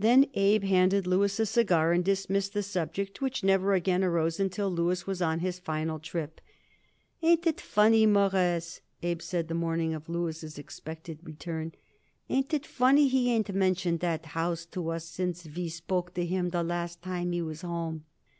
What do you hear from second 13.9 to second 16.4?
that house to us since we spoke to